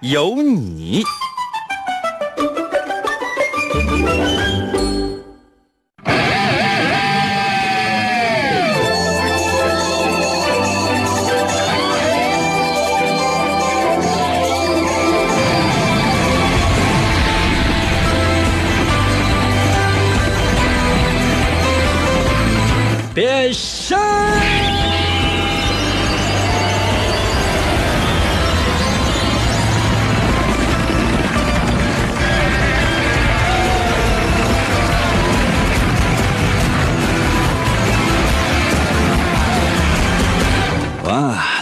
[0.00, 1.04] 有你。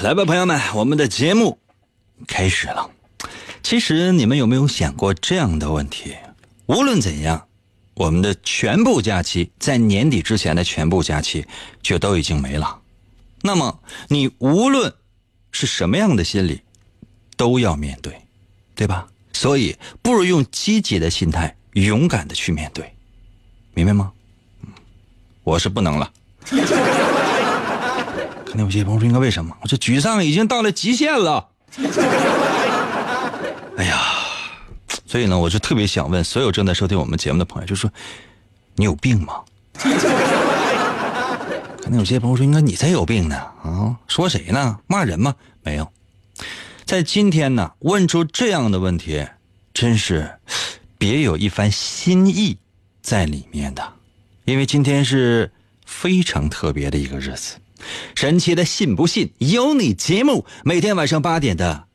[0.09, 1.59] 来吧，朋友们，我们的节目
[2.27, 2.91] 开始了。
[3.63, 6.17] 其实你们有没有想过这样的问题？
[6.65, 7.47] 无论怎样，
[7.93, 11.45] 我们的全部假期在年底之前的全部假期
[11.83, 12.81] 就都已经没了。
[13.43, 14.95] 那么你无论
[15.53, 16.63] 是什么样的心理，
[17.37, 18.19] 都要面对，
[18.75, 19.07] 对吧？
[19.35, 22.95] 所以不如用积极的心态，勇敢的去面对，
[23.75, 24.11] 明白吗？
[25.45, 26.11] 我是不能了。
[28.59, 29.57] 那有些朋友说：“应该为什么？
[29.61, 31.47] 我这沮丧已经到了极限了。”
[33.79, 34.01] 哎呀，
[35.07, 37.89] 所以呢，我就特别想问所有正在收听我们节目的朋友，就说
[38.75, 39.35] ：“你有病吗？”
[41.81, 43.95] 可能有些朋友说：“应该你才有病呢啊？
[44.09, 44.81] 说谁呢？
[44.89, 45.37] 骂人吗？
[45.63, 45.89] 没有，
[46.85, 49.25] 在今天呢，问出这样的问题，
[49.73, 50.29] 真是
[50.99, 52.59] 别有一番心意
[53.01, 53.93] 在里面的，
[54.47, 55.53] 因为今天是
[55.87, 57.55] 非常特别的一个日子。
[58.15, 61.87] 神奇的信不信由你节目，每天晚上八点的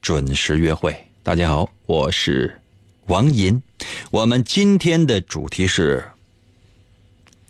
[0.00, 0.96] 准时约会。
[1.22, 2.60] 大家好，我是
[3.06, 3.62] 王银。
[4.10, 6.04] 我们今天的主题是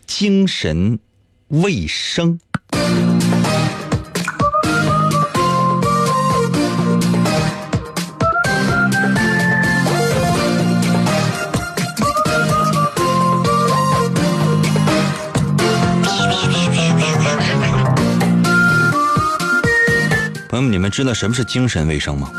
[0.07, 0.99] 精神
[1.49, 2.41] 卫生。
[20.77, 22.31] 你们知道什么是精神卫生吗？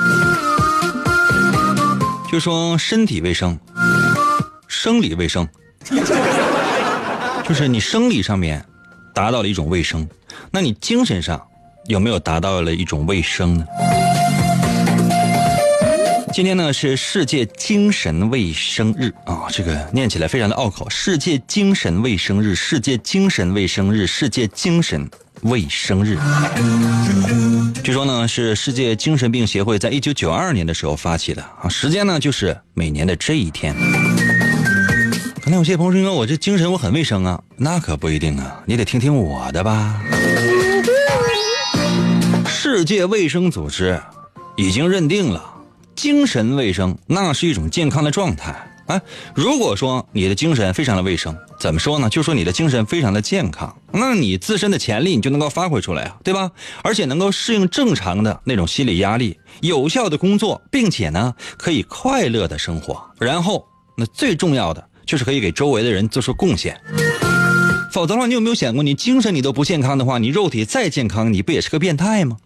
[2.31, 3.57] 就说身体卫生、
[4.67, 5.49] 生理卫生，
[7.43, 8.63] 就是你生理上面
[9.11, 10.07] 达到了一种卫生，
[10.51, 11.41] 那你精神上
[11.87, 13.65] 有没有达到了一种卫生呢？
[16.31, 20.87] 今天呢是世界精神卫生日啊，这个念起来非常的拗口。
[20.91, 25.09] 世界精神卫生日，世界精神卫生日，世界精神
[25.47, 26.17] 卫生日。
[27.83, 33.75] 据说呢是世界精神病协会在一九九二年的时候发起的啊，时间呢就是每年的这一天。
[35.41, 40.01] 可能有些朋友说，我这精神我很卫生啊，那可不一定啊，你得听听我的吧。
[42.45, 43.99] 世界卫生组织
[44.57, 45.53] 已经认定了。
[45.95, 49.01] 精神卫生那是一种健康的状态，哎，
[49.35, 52.09] 如果说你的精神非常的卫生，怎么说呢？
[52.09, 56.51] 就说你的精神非常的健康，那你自身的潜力你就能够发挥出来啊，对吧？
[56.83, 63.03] 而且能够适应正常的那种心理压力，有效的工作，并且呢可以快乐的生活。
[63.19, 63.65] 然后，
[63.97, 66.79] 那最重要的就是可以给周围的人做出贡献。
[67.91, 72.37] 否则的话，你有没有想过，你精神你都不健康的话，你肉体再健康，你不也是个变态吗？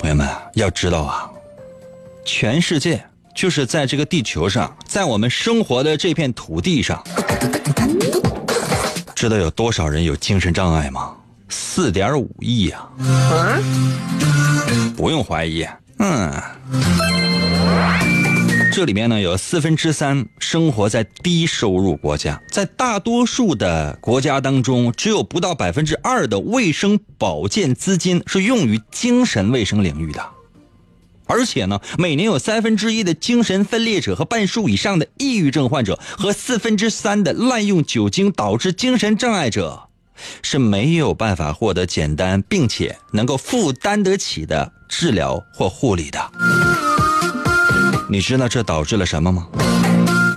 [0.00, 1.29] 朋友们要知道啊，
[2.24, 3.04] 全世界
[3.34, 7.02] 就是在这个地球上，在我们生活的这片土地上，
[9.14, 11.14] 知道有多少人有精神障碍吗？
[11.48, 12.88] 四点五亿呀！
[14.96, 15.66] 不用怀疑，
[15.98, 16.32] 嗯，
[18.72, 30.24] 这里面呢有四分之三生活在低收入国家，在大多数的国家当中，只有不到百分之二的卫生保健资金是用于精神卫生领域的，
[31.30, 39.80] 而且呢，每年有三分之一的精神分裂者和半数以上的抑郁症患者和四分之三的滥用酒精导致精神障碍者
[40.42, 46.20] 是没有办法获得简单并且能够负担得起的治疗或护理的。
[48.08, 49.46] 你知道这导致了什么吗？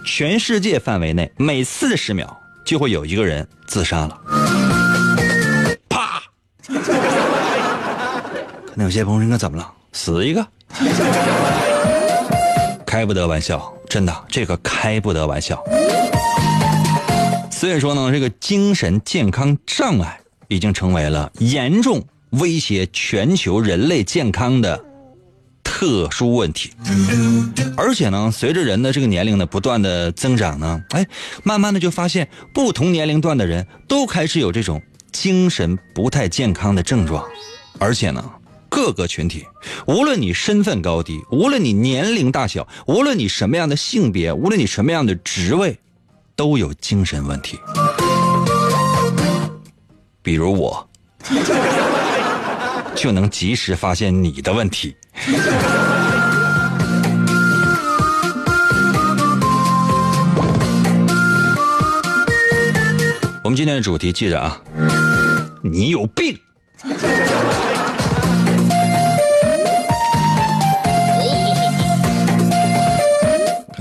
[0.05, 4.21] 全世界范围内每四十秒就会有一个人自杀了。
[5.89, 6.21] 啪！
[6.67, 6.75] 可
[8.75, 9.73] 能有些朋友说：“那怎么了？
[9.91, 10.45] 死一个？”
[12.85, 15.61] 开不得玩笑，真的，这个开不得玩笑。
[17.51, 24.83] 所以说呢，这个精神健康障碍已经成为了严重威胁全球人类健康的
[25.63, 26.71] 特殊问题。
[27.75, 31.05] 而且呢，随着人的这个年龄的不断的增长呢，哎，
[31.43, 34.81] 慢慢的就发现不同年龄段的人都开始有这种
[35.11, 37.25] 精神不太健康的症状，
[37.79, 38.23] 而且呢。
[38.75, 39.45] 各个群体，
[39.85, 45.77] 无论你身份高低，无论你年龄大小，无论你什么样的性别，无论你什么样的职位，
[46.35, 47.59] 都有精神问题。
[50.23, 50.89] 比如我，
[52.95, 54.95] 就能及时发现你的问题。
[63.43, 64.59] 我们今天的主题记着啊，
[65.61, 66.35] 你有病。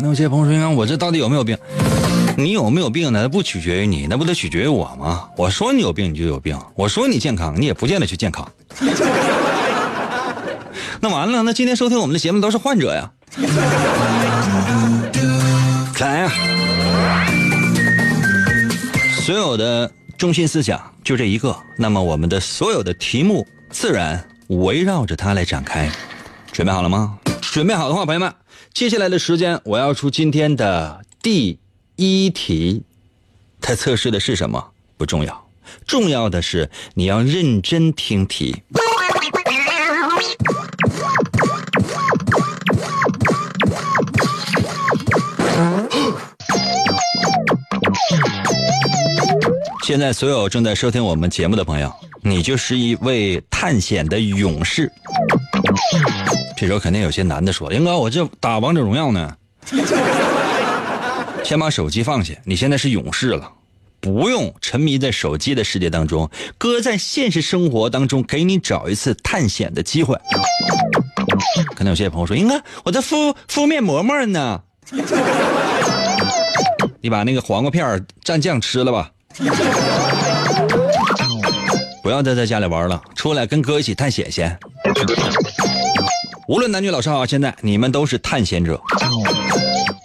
[0.02, 1.56] 那有些朋友说：“我这到底有没有病？
[2.36, 3.28] 你有没有病呢？
[3.28, 5.28] 不取决于你，那不得取决于我吗？
[5.36, 8.44] 我说你有病，你就有病；我说你健康，你也不见得去健康。
[10.98, 13.12] 那完了，那今天收听我们的节目都是患者呀。
[16.00, 16.32] 来呀，
[19.20, 19.88] 所有的
[20.18, 25.88] 中心思想就这一个，那么我们的所有的题目自然围绕着它来展开。
[26.50, 27.18] 准备好了吗？
[27.52, 28.34] 准备好的话，朋友们。”
[28.72, 31.58] 接下来的时间，我要出今天的第
[31.96, 32.82] 一题。
[33.60, 34.70] 它测试的是什么？
[34.96, 35.46] 不重要，
[35.86, 38.62] 重要的是你要认真听题。
[49.84, 54.90] 现在，所有正在收听我们节目的朋友，你就是一位探险的勇士。
[56.62, 59.36] 这时候肯定有些男的说：“英哥，我这打王者荣耀呢，
[61.42, 62.34] 先把手机放下。
[62.44, 63.50] 你现在是勇士了，
[63.98, 66.30] 不用沉迷在手机的世界当中。
[66.58, 70.16] 哥在现实生活当中给你找一次探险的机会。”
[71.74, 74.62] 可能有些朋友说：“英哥，我在敷敷面膜膜呢，
[77.00, 79.10] 你把那个黄瓜片蘸酱吃了吧，
[82.04, 84.48] 不要再在家里玩了，出来跟哥一起探险去。”
[86.52, 88.78] 无论男女老少啊，现在你们都是探险者。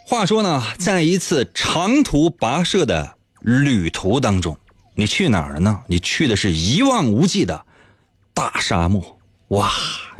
[0.05, 4.57] 话说呢，在一次长途跋涉的旅途当中，
[4.95, 5.81] 你去哪儿了呢？
[5.88, 7.65] 你去的是一望无际的
[8.33, 9.19] 大沙漠。
[9.49, 9.69] 哇，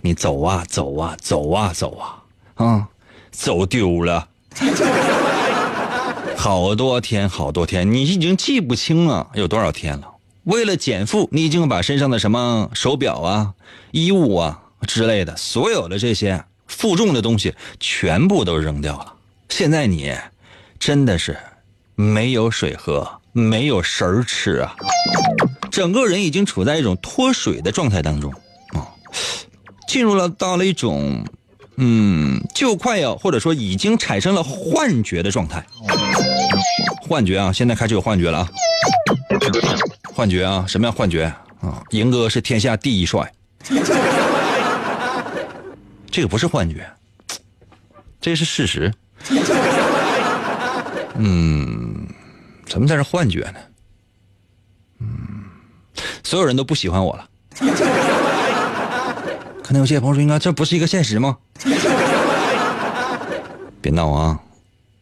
[0.02, 2.18] 你走啊走啊走啊走啊，
[2.56, 2.90] 啊，
[3.32, 4.28] 走丢了，
[6.36, 10.16] 好多天好多天，你已经记不清了有多少天了。
[10.44, 13.54] 为了减负，你已经把身上的什么手表啊、
[13.92, 14.64] 衣物啊。
[14.86, 19.14] 之类的，所有的这些负重的东西全部都扔掉了。
[19.50, 20.14] 现在你
[20.78, 21.38] 真的是
[21.96, 24.76] 没有水喝，没有食儿吃啊！
[25.72, 28.32] 整个人已经处在一种脱水的状态当中
[28.74, 28.88] 啊，
[29.88, 31.26] 进入了到了一种
[31.78, 35.66] 嗯，就快要或者说已经产生了幻觉的状态。
[37.02, 38.50] 幻觉啊，现在开始有幻觉了啊！
[40.14, 41.24] 幻觉啊，什么样幻觉
[41.62, 41.82] 啊？
[41.92, 43.32] 赢哥是天下第一帅。
[46.18, 46.90] 这个不是幻觉，
[48.20, 48.92] 这是事实。
[51.14, 52.08] 嗯，
[52.66, 53.60] 怎么才是幻觉呢？
[55.00, 55.08] 嗯，
[56.24, 57.30] 所有人都不喜欢我了。
[59.64, 61.38] 可能有些朋友说：“应该这不是一个现实吗？”
[63.80, 64.40] 别闹啊，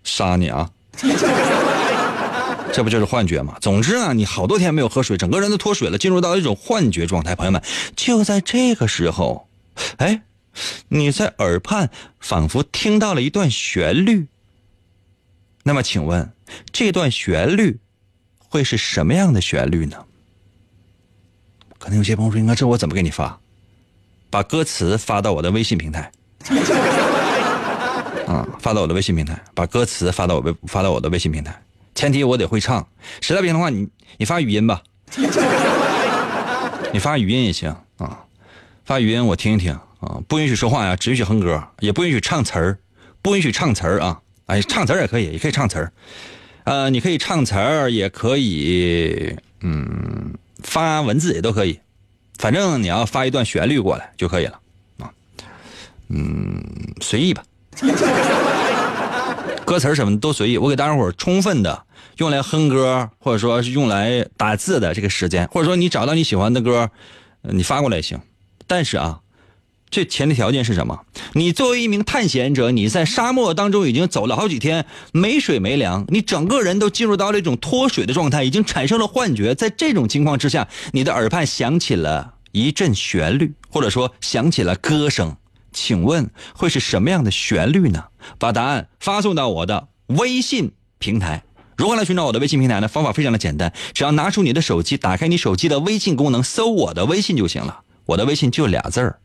[0.03, 0.69] 杀你啊！
[2.73, 3.55] 这不就是幻觉吗？
[3.61, 7.35] 总之啊，你好多天没有喝水，整个人都脱水了，进入到一种幻觉状态。
[7.35, 7.63] 朋友们，
[7.95, 9.47] 就在这个时候，
[9.95, 10.23] 哎。
[10.87, 14.27] 你在耳畔仿佛听到了一段旋律，
[15.63, 16.31] 那么请问
[16.71, 17.79] 这段旋律
[18.37, 20.05] 会是什么样的旋律呢？
[21.77, 23.37] 可能有些朋友说：“应该这我怎么给你发？
[24.29, 26.11] 把歌词发到我的微信平台。”
[28.25, 31.61] 啊，发到我的微信平台，把歌词发到我微发到我的微信平台。
[31.93, 32.85] 前提我得会唱，
[33.21, 34.81] 实在不行的话，你你发语音吧，
[36.91, 38.25] 你发语音也行啊，
[38.83, 39.77] 发语音我听一听。
[39.99, 42.77] 啊，不允许说话呀，只允许哼歌，也不允许唱词儿，
[43.21, 44.21] 不允许唱词儿啊！
[44.47, 45.91] 哎，唱词儿也可以，也可以唱词儿，
[46.65, 51.79] 呃，你可以唱词儿，也可以，嗯，发文字也都可以，
[52.37, 54.59] 反正你要发一段旋律过来就可以了
[54.99, 55.09] 啊，
[56.09, 56.63] 嗯，
[57.01, 57.43] 随意吧，
[59.65, 61.83] 歌词什么都随意，我给大家伙充分的
[62.17, 66.91] 用来哼歌，或者说是用来打字的这个时间，或者说你找到你喜欢的歌，
[67.41, 68.19] 你发过来也行，
[68.67, 69.21] 但是啊。
[69.95, 71.05] 这前提条件是什么？
[71.35, 79.55] 你作为一名探险者，你在沙漠当中已经走了好几天，没水没粮，你整个人都进入到了一种脱水的状态，已经产生了幻觉。
[79.55, 85.37] 在这种情况之下，你的耳畔响起了一阵旋律，或者说响起了歌声。
[85.71, 88.03] 请问会是什么样的旋律呢？
[88.37, 91.45] 把答案发送到我的微信平台。
[91.77, 92.89] 如何来寻找我的微信平台呢？
[92.89, 97.83] 方法非常的简单，只要拿出你的手机，打开你手机的微信功能，搜我的微信就行了。
[98.07, 99.19] 我的微信就俩字儿，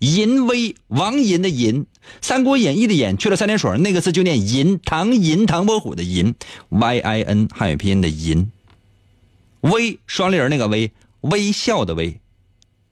[0.00, 1.84] 银威，王银的银，
[2.20, 6.34] 《三国演义》的演去了三点水，那个字就念银，唐银，唐伯虎的银
[6.68, 8.52] ，Y I N 汉语拼音的银，
[9.62, 12.20] 微双立人那个微，微笑的微，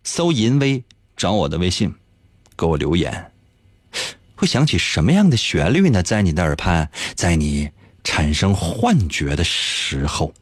[0.03, 0.83] 搜银威，
[1.17, 1.95] 找我的微信，
[2.57, 3.31] 给我留言，
[4.35, 6.03] 会响起什么样的旋律呢？
[6.03, 7.71] 在你的耳畔，在你
[8.03, 10.35] 产生幻觉的时候，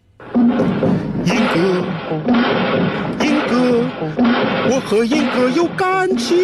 [4.74, 6.36] 我和英哥有感情。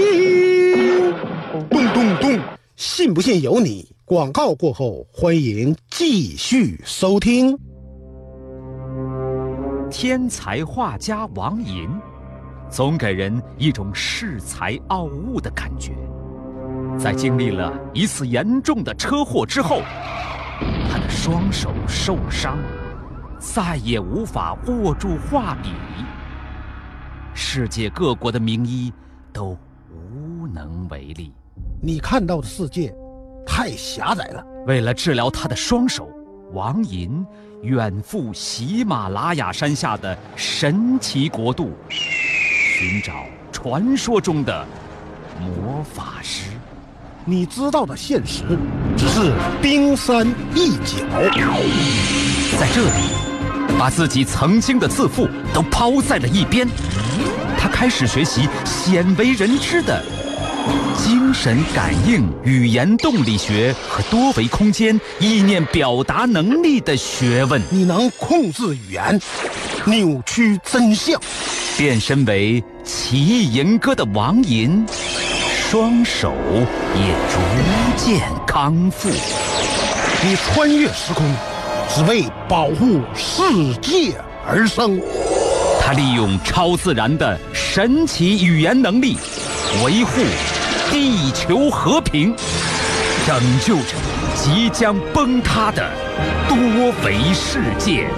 [1.68, 2.38] 咚咚咚，
[2.76, 3.84] 信不信由你。
[4.04, 7.58] 广告过后，欢迎继续收听。
[9.90, 11.90] 天才画家王寅，
[12.70, 15.90] 总给人一种恃才傲物的感觉。
[16.96, 19.82] 在经历了一次严重的车祸之后，
[20.88, 22.56] 他的双手受伤，
[23.40, 25.70] 再也无法握住画笔。
[27.34, 28.92] 世界各国的名医
[29.32, 29.56] 都
[29.90, 31.32] 无能为力。
[31.82, 32.94] 你看到的世界
[33.46, 34.44] 太狭窄了。
[34.66, 36.08] 为了治疗他的双手，
[36.52, 37.24] 王寅
[37.62, 44.66] 远赴喜马拉雅山下的神奇国度，寻找传说中的
[45.40, 46.50] 魔法师。
[47.24, 48.42] 你知道的现实
[48.96, 49.32] 只是
[49.62, 50.96] 冰山一角。
[52.58, 56.66] 在这里，把自己曾经的自负都抛在了一边，
[57.58, 60.02] 他开始学习鲜为人知的
[60.96, 69.20] 精神感应、语言动力学和多维空间意念表达能力的学问，你能控制语言，
[69.86, 71.18] 扭曲真相。
[71.78, 74.84] 变身为奇异吟歌的王吟，
[75.70, 76.34] 双手
[76.94, 77.40] 也逐
[77.96, 79.08] 渐康复。
[80.22, 81.24] 你穿越时空，
[81.88, 84.14] 只为保护世界
[84.46, 85.00] 而生。
[85.92, 89.16] 利用超自然的神奇语言能力，
[89.84, 90.20] 维护
[90.90, 92.34] 地球和平，
[93.26, 93.94] 拯救着
[94.34, 95.90] 即将崩塌的
[96.48, 96.56] 多
[97.04, 98.08] 维世界。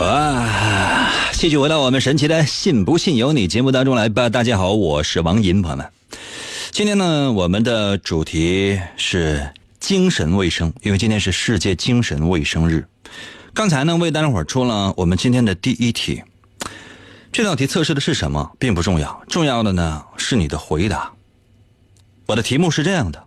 [0.00, 4.28] 啊，继续回到我们神奇的“信不信由你”节目当中来吧。
[4.28, 5.86] 大家好，我是王银，朋友们。
[6.70, 9.50] 今天呢，我们的主题是
[9.80, 12.86] 精神卫生，因为今天是世界精神卫生日。
[13.58, 16.22] 刚才呢，为大家伙出了我们今天的第一题。
[17.32, 21.10] 这道题测试的是什么，并不重要，重要的呢是你的回答。
[22.26, 23.26] 我的题目是这样的：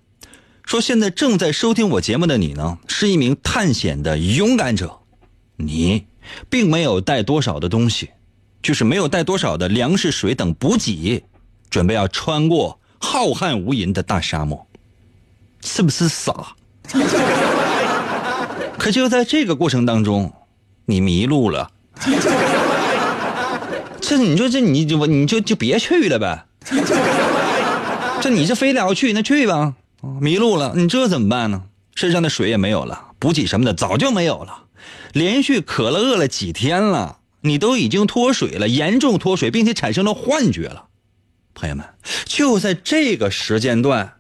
[0.63, 4.99] 说现在正在收听我节目的你呢，是一名探险的勇敢者，
[5.57, 6.05] 你
[6.49, 8.11] 并没有带多少的东西，
[8.63, 11.25] 就是没有带多少的粮食、水等补给，
[11.69, 14.65] 准备要穿过浩瀚无垠的大沙漠，
[15.61, 16.55] 是不是傻？
[18.81, 20.33] 可就在这个过程当中，
[20.87, 21.69] 你迷路了。
[24.01, 26.47] 这你说这你就你就就别去了呗。
[28.21, 29.75] 这你这非得要去，那去吧。
[30.19, 31.65] 迷路了，你这怎么办呢？
[31.93, 34.63] 身上的水也没有了，补给什么的早就没有了。
[35.13, 40.85] 连续渴了饿了几天了，你都已经脱水了，严重脱水，并且产生了幻觉了。
[41.53, 41.85] 朋友们，
[42.25, 44.13] 就在这个时间段，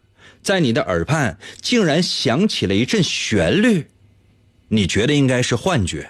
[0.43, 3.87] 在你的耳畔竟然响起了一阵旋律，
[4.73, 6.09] 你觉得应该是幻觉。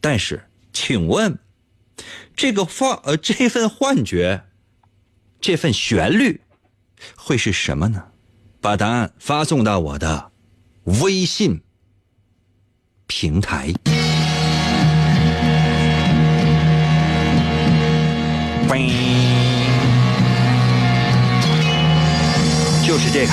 [0.00, 1.36] 但是，请问，
[2.36, 4.44] 这个幻呃这份幻觉，
[5.40, 6.40] 这份旋律，
[7.16, 8.04] 会是什么呢？
[8.60, 10.30] 把答案发送到我的
[10.84, 11.60] 微信
[13.08, 13.74] 平台。
[22.86, 23.32] 就是这个，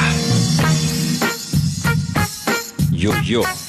[2.97, 3.68] 哟哟。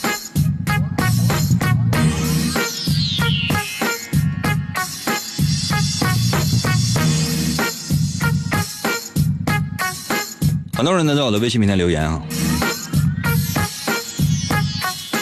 [10.81, 12.23] 很多人呢在我的微信平台留言啊，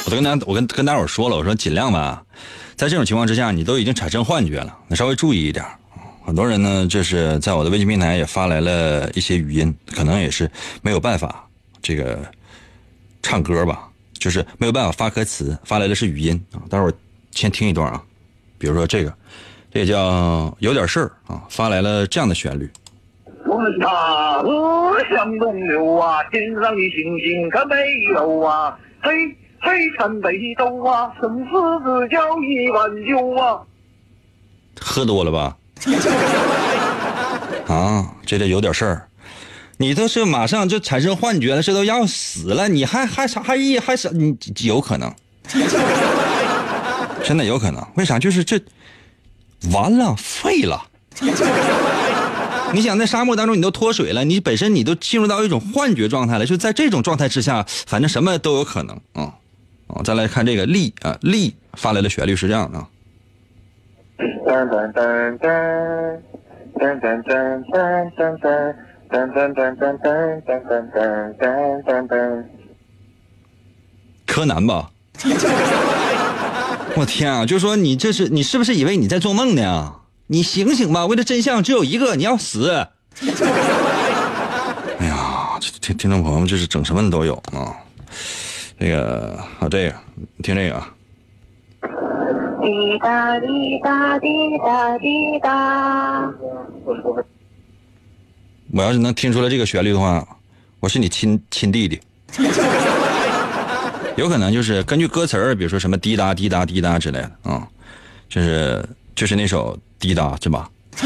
[0.05, 2.23] 我都跟大我跟跟大伙说了，我说尽量吧，
[2.77, 5.67] 在这种情况之下，你都已经产生幻觉了，那稍微注意一点。
[6.25, 10.49] 很多人呢，就是在我的微信平台也发来了一些语音，可能也是
[10.81, 11.45] 没有办法
[11.83, 12.21] 这个
[13.21, 16.63] 唱歌吧，就是没有办法发歌词，发来的是语音啊。
[16.71, 16.95] 待会儿
[17.33, 18.01] 先听一段啊，
[18.59, 19.13] 比如说这个，
[19.73, 22.71] 这叫有点事儿啊，发来了这样的旋律。
[23.69, 27.77] 我大河向东流啊，天上的星星可没
[28.15, 29.11] 有啊，黑
[29.61, 31.51] 黑山北斗啊，生死
[31.85, 33.61] 之交一碗酒啊。
[34.81, 35.57] 喝多了吧？
[37.69, 39.09] 啊，这得有点事儿。
[39.77, 45.13] 你都是马上就产生幻觉了，这都要死了，你还还啥还一还是你有可能，
[47.23, 47.87] 真的有可能。
[47.97, 48.19] 为啥？
[48.19, 48.59] 就是这
[49.73, 50.83] 完了，废了。
[52.75, 59.35] 你想在沙漠当中，你都脱水了，你本身你都进入到一种幻觉状态了，就在这种状态之下，反正什么都有可能啊。
[59.89, 62.79] 哦，再来看这个力啊，力发来的旋律是这样的。
[64.19, 66.21] 噔噔噔噔
[66.79, 68.75] 噔噔噔噔噔噔。
[69.09, 70.61] 噔噔噔噔噔噔
[70.93, 71.01] 噔
[71.39, 72.45] 噔噔噔。
[74.27, 74.91] 柯南吧？
[76.95, 77.47] 我天啊！
[77.47, 79.95] 就说你这是你是不是以为你在做梦呢？
[80.31, 81.07] 你醒醒吧！
[81.07, 82.87] 为了真相只有一个，你要死！
[85.01, 87.75] 哎呀，听听众朋友们，这是整什么的都有啊！
[88.79, 89.95] 这个啊，这个，
[90.43, 90.81] 听这个。
[92.61, 96.31] 滴答滴答滴答滴答。
[98.73, 100.27] 我要是能听出来这个旋律的话，
[100.81, 101.99] 我是你亲亲弟弟。
[104.17, 107.67] 有可能就是根据歌词儿，比如说什么滴答滴答滴答之类的啊，
[108.29, 108.85] 就是
[109.19, 110.71] 就是那首滴答是吧？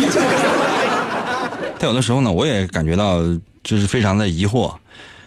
[1.78, 3.22] 但有的时候呢，我也感觉到
[3.64, 4.74] 就是非常的疑惑，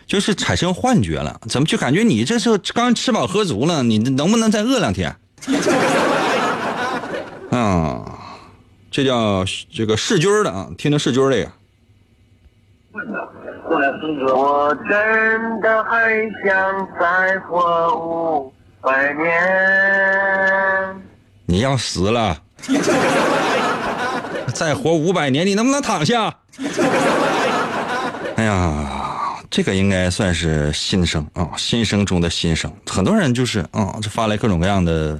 [0.05, 5.15] 就是产生幻觉了，怎么就感觉你这是刚吃饱喝足了，你能不能再饿两天？
[7.49, 8.05] 啊，
[8.91, 11.51] 这叫这个弑君的啊，听听弑君这个。
[14.31, 16.13] 我真的还
[16.45, 19.25] 想再活五百年。
[21.47, 22.37] 你要死了，
[24.53, 26.33] 再活五百年，你能不能躺下？
[28.37, 32.71] 哎呀，这个应该算是新生啊，新生中的新生。
[32.85, 35.19] 很多人就是啊，就发来各种各样的。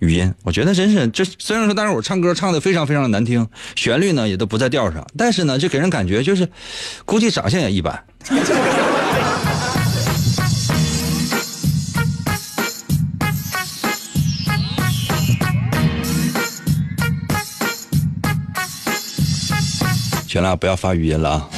[0.00, 6.48] 语音，我觉得真是这虽然说大伙唱歌唱的非常非常的难听，旋律呢也都不在调上，但是呢就给人感觉就是，
[7.04, 8.02] 估计长相也一般。
[20.30, 21.48] 行了，不要发语音了啊！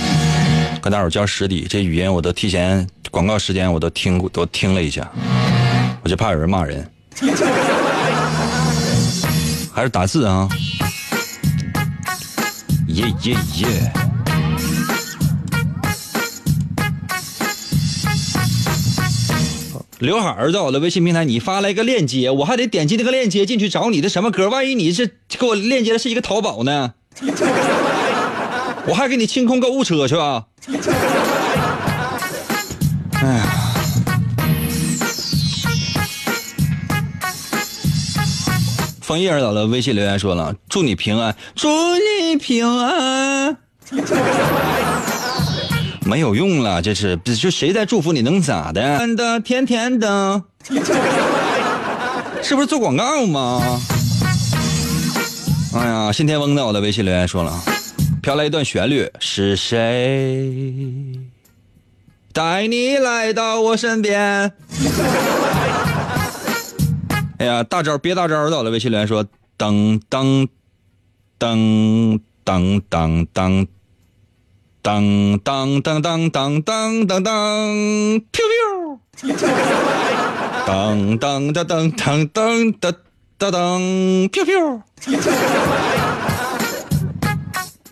[0.81, 5.07] 跟大伙交实底，这语音我都提前广告时间我都听，都听了一下，
[6.03, 6.91] 我就怕有人骂人。
[9.75, 10.49] 还是打字啊！
[12.87, 13.93] 耶耶耶！
[19.99, 24.49] 刘海儿在我的微信平台，你发来一个链接，我还得点击那个链接进去找你的什么歌？
[24.49, 26.95] 万一你是给我链接的是一个淘宝呢？
[28.87, 30.45] 我还给你清空购物车去啊？
[33.15, 33.45] 哎呀！
[39.01, 43.57] 枫叶儿到了，微信留言说了：“祝你平安，祝你平安。”
[46.05, 48.99] 没有用了，这是就谁在祝福你能咋的？
[48.99, 50.43] 甜的甜甜的，
[52.43, 53.79] 是不是做广告吗？
[55.75, 57.63] 哎呀，信天翁在我的微信留言说了
[58.23, 61.19] ：“飘来一段旋律，是谁
[62.33, 64.53] 带你来到我身边？”
[67.39, 68.71] 哎呀，大招别大招到了！
[68.71, 69.25] 微信留言说：
[69.59, 70.47] 噔噔
[71.41, 73.67] 噔噔噔噔噔
[74.85, 77.27] 噔噔噔噔噔噔噔，
[80.65, 82.95] 噔噔噔噔噔噔噔
[83.37, 84.81] 噔噔，飘飘。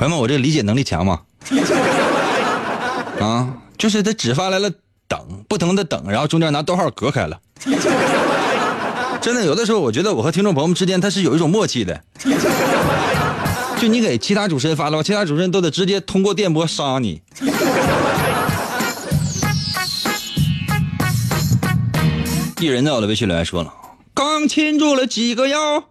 [0.00, 1.20] 朋友们，我这理解能力强吗？
[3.20, 4.70] 啊，就是他只发来了
[5.06, 7.38] 等，不同的等，然后中间拿逗号隔开了。
[9.20, 12.02] 真的，有的时候我觉得我和听众朋友们之间他是有一种默契的。
[13.78, 17.20] 就你给其他主持人发的话，其他主持人都得直接通过电波杀你。
[22.58, 23.70] 艺人在我的微信留言说了，
[24.14, 25.84] 刚亲住了几个幺。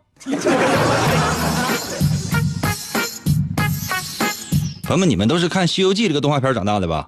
[4.89, 7.07] 朋友们，你们都是看《西游记》这个动画片长大的吧？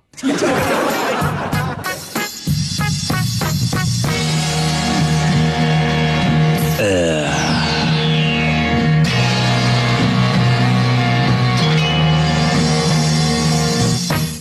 [6.77, 7.27] 呃，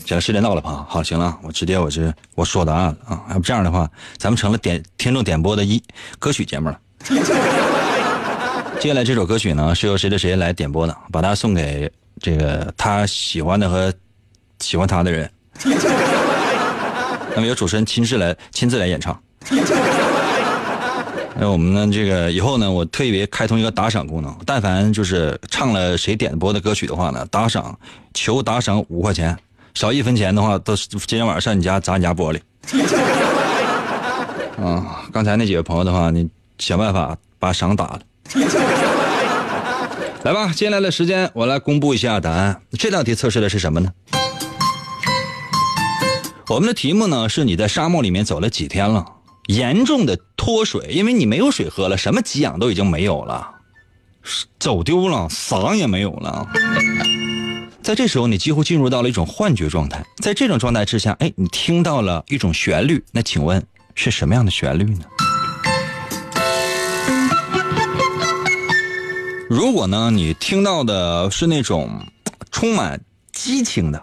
[0.04, 0.84] 行了，时间到了，朋友。
[0.86, 3.22] 好，行了，我直接我是我说答案了啊！
[3.30, 5.82] 要不这样的话，咱们成了点听众点播的一
[6.18, 6.78] 歌曲节目了。
[8.78, 11.90] 接下来这首歌曲呢，是由谁的谁来点播的，把它送给
[12.20, 13.92] 这个他喜欢的和
[14.60, 15.30] 喜欢他的人。
[17.34, 19.20] 那么由主持人亲自来亲自来演唱。
[21.36, 27.78] 那我们呢，这个以后呢，我特别开通一个打赏功能，但凡就是唱了谁点播的歌曲的话呢，打赏
[28.12, 29.34] 求打赏五块钱，
[29.72, 32.40] 少一分钱的话，都今天晚上上你家砸你家玻璃。
[34.62, 36.28] 啊，刚才那几位朋友的话，你
[36.58, 38.00] 想办法把赏打了。
[40.22, 42.60] 来吧，接下来的时间我来公布一下答案。
[42.78, 43.90] 这道题测试的是什么呢？
[46.48, 49.06] 我们的题目呢是你在沙漠里面走了几天了，
[49.46, 53.50] 严重的脱水，因为你没有水喝了，什么给养都已经没有了，
[54.58, 56.46] 走丢了，啥也没有了。
[57.82, 60.04] 在这时候，你几乎进入到了一种幻觉状态。
[60.18, 65.04] 在这种状态之下，哎，你听到了一种旋律，那请问是什么样的旋律呢？
[69.50, 72.06] 如果呢，你听到的是那种
[72.52, 73.00] 充满
[73.32, 74.00] 激情的、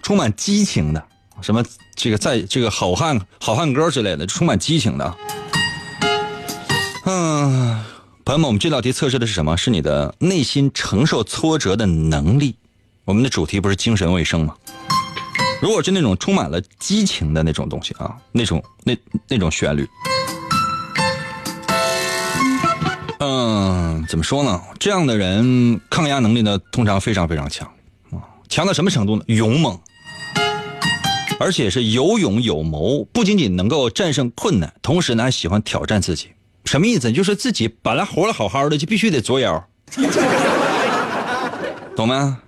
[0.00, 1.04] 充满激情的，
[1.40, 1.64] 什么
[1.96, 5.16] 这个在这个好汉好汉歌之类的，充满激情的，
[7.04, 7.84] 嗯，
[8.24, 9.56] 朋友们，我们这道题测试的是什么？
[9.56, 12.54] 是你的内心承受挫折的能力。
[13.04, 14.54] 我们的主题不是精神卫生吗？
[15.60, 18.96] 如果是那种充满了激情的那种东西啊，那种那
[19.26, 19.88] 那种旋律，
[23.18, 24.62] 嗯，怎么说呢？
[24.78, 27.68] 这样的人抗压能力呢，通常非常非常强
[28.12, 29.22] 啊，强到什么程度呢？
[29.26, 29.78] 勇猛，
[31.40, 36.28] 而且是有勇有谋，不仅仅能够战胜困难，同时呢还喜欢挑战自己。
[36.64, 37.12] 什么意思？
[37.12, 39.68] 就是自己本来活得好好的，就必须得作妖，
[41.96, 42.38] 懂吗？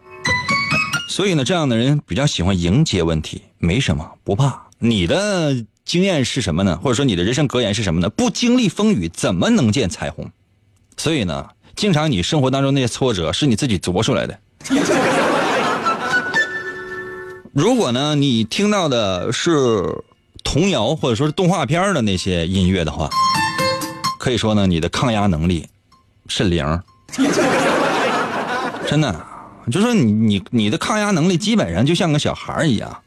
[1.09, 4.69] 所以呢，这样的人比较喜欢迎接问题，没什么不怕。
[4.79, 6.79] 你的经验是什么呢？
[6.81, 8.09] 或者说你的人生格言是什么呢？
[8.11, 10.31] 不经历风雨，怎么能见彩虹？
[10.99, 14.39] 所以呢，经常你生活当中那些挫折是你自己琢出来的。
[17.55, 19.83] 如果呢，你听到的是
[20.45, 23.09] 童谣或者说是动画片的那些音乐的话，
[24.19, 25.67] 可以说呢，你的抗压能力
[26.27, 26.83] 是零，
[28.87, 29.25] 真的。
[29.71, 33.03] 就说你你你的抗压能力基本上就像个小孩一样，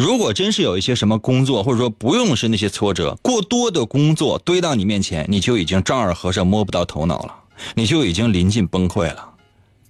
[0.00, 7.34] 如果真是有一些什么工作，或者说不用是那些挫折，过多的工作堆到你面前，你就已经丈二和尚摸不到头脑了，
[7.74, 9.34] 你就已经临近崩溃了。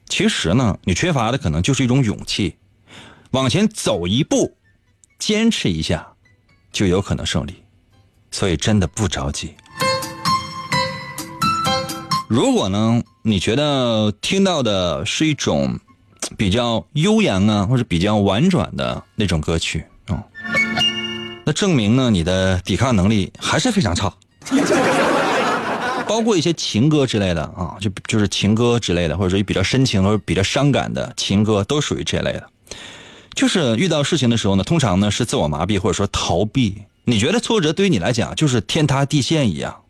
[0.08, 2.56] 其实呢，你缺乏的可能就是一种勇气，
[3.30, 4.56] 往前走一步，
[5.20, 6.14] 坚持一下，
[6.72, 7.62] 就有可能胜利。
[8.32, 9.54] 所以真的不着急。
[12.28, 15.78] 如果呢，你觉得听到的是一种
[16.36, 19.84] 比较悠扬啊，或者比较婉转的那种歌曲，
[21.44, 24.12] 那证明呢，你的抵抗能力还是非常差。
[26.06, 32.48] 包括一些情歌之类的啊，就就是情歌之类的，或者说比较深情或者比较伤感的情歌，都属于这类的。
[33.34, 36.82] 就是遇到事情的时候呢，通常呢是自我麻痹或者说逃避。
[37.04, 39.82] 你觉得挫折对于你来讲就是天塌地陷一样。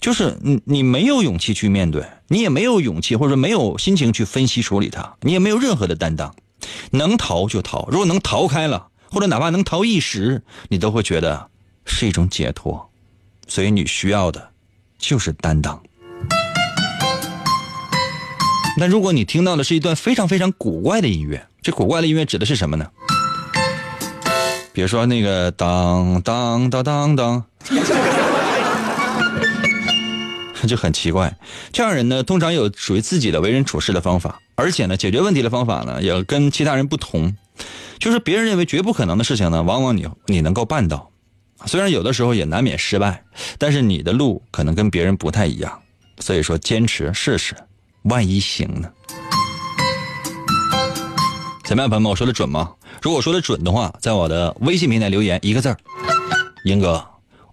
[0.00, 6.34] 就是你，你没有勇气去面对，你也没有勇气或者说没有心情去分析处理它，你也没有任何的担当，
[6.90, 11.48] 能逃就逃，如果能逃开了，或者哪怕能逃一时，你都会觉得
[11.86, 12.90] 是一种解脱，
[13.48, 14.50] 所以你需要的，
[14.98, 15.82] 就是担当。
[18.76, 22.90] 那如果你听到的是一段非常非常古怪的音乐，这古怪的音乐指的是什么呢？
[24.74, 27.42] 比如说那个当当当当当。
[30.68, 31.34] 就很奇怪，
[31.72, 37.34] 这样人呢，通常有属于自己的为人处事的方法，而且呢，解决问题的方法呢，也跟其他人不同。
[37.98, 41.10] 就是别人认为绝不可能的事情呢，往往你你能够办到，
[41.66, 43.24] 虽然有的时候也难免失败，
[43.58, 45.80] 但是你的路可能跟别人不太一样。
[46.20, 47.54] 所以说，坚持试试，
[48.04, 48.88] 万一行呢？
[51.64, 52.72] 怎么样，朋友们，我说的准吗？
[53.02, 55.76] 如果说的准的话，在我的微信平台留言一个字儿，
[56.64, 57.04] 英哥，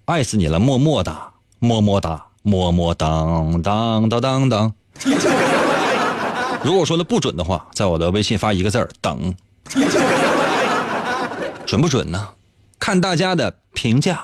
[0.06, 2.26] 爱死你了，么么哒，么么哒。
[2.46, 4.74] 么么当当当当当。
[6.62, 9.34] 如果说的不准的话，在我的微信发一个字儿“等”，
[11.74, 12.30] 准不准呢？
[12.78, 14.24] 看大家的评价。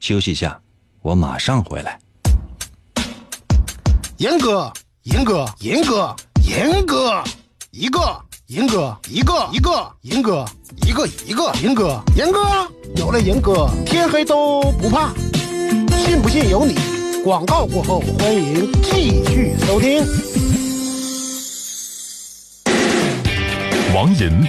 [0.00, 0.60] 休息一下，
[1.00, 1.98] 我马上回来。
[4.18, 4.70] 严哥，
[5.04, 6.14] 严哥，严哥，
[6.46, 7.24] 严哥，
[7.70, 10.44] 一个，严哥，一个，一个，严哥，
[10.82, 15.14] 一个，一个，严哥，严哥，有了严哥，天黑都不怕。
[16.04, 16.74] 信不信由你。
[17.24, 20.04] 广告过后，欢迎继续收听。
[23.94, 24.46] 王寅，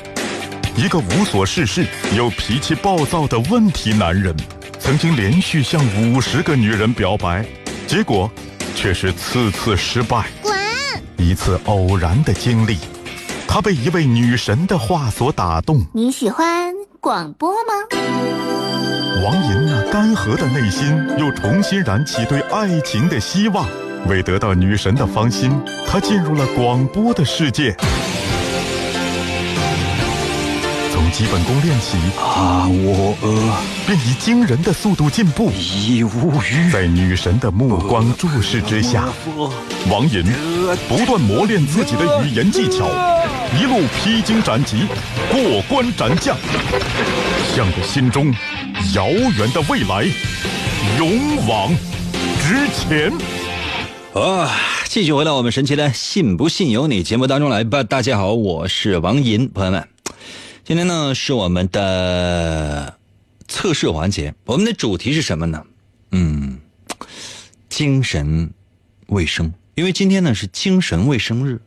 [0.75, 4.35] 一个无所事事又脾气暴躁的问题男人，
[4.79, 7.45] 曾经连续向五十个女人表白，
[7.87, 8.31] 结果
[8.73, 10.27] 却是次次失败。
[10.41, 10.53] 滚
[11.17, 12.77] 一次偶然的经历，
[13.47, 15.85] 他被一位女神的话所打动。
[15.93, 17.73] 你喜欢广播吗？
[19.23, 20.87] 王银那干涸的内心
[21.19, 23.67] 又重新燃起对爱情的希望。
[24.07, 25.51] 为得到女神的芳心，
[25.87, 27.75] 他进入了广播的世界。
[31.11, 35.51] 基本功练习，啊，我呃便以惊人的速度进步。
[35.51, 36.71] 已无语。
[36.71, 39.09] 在女神的目光注视之下，
[39.89, 40.23] 王银
[40.87, 42.87] 不断磨练自己的语言技巧，
[43.59, 44.87] 一路披荆斩棘，
[45.29, 46.35] 过关斩将，
[47.55, 48.33] 向着心中
[48.95, 50.05] 遥远的未来
[50.97, 51.75] 勇往
[52.41, 53.11] 直前。
[54.13, 54.49] 啊，
[54.85, 57.83] 继续回到我们神奇的“信不信由你”节目当中来吧。
[57.83, 59.87] 大家好，我是王银，朋友们，
[60.63, 62.97] 今天呢是我们的
[63.47, 65.65] 测试环节，我们的主题是什么呢？
[66.11, 66.59] 嗯，
[67.67, 68.53] 精神
[69.07, 71.59] 卫生，因为今天呢是精神卫生日，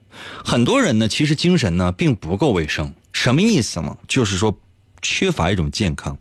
[0.44, 3.98] 很多人呢其实精神呢并不够卫生，什么意思呢？
[4.06, 4.56] 就是说
[5.02, 6.16] 缺乏一种健康，